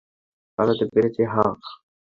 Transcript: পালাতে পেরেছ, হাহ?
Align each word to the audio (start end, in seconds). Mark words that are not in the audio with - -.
পালাতে 0.59 0.85
পেরেছ, 0.93 1.17
হাহ? 1.33 1.49